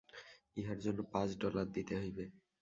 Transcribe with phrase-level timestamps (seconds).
[0.57, 2.23] ইহার জন্য পাঁচ ডলার দিতে হইবে।